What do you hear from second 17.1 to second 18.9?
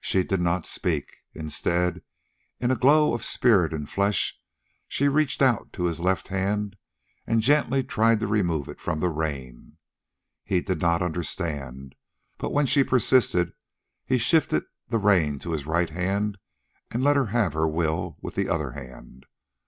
her have her will with the other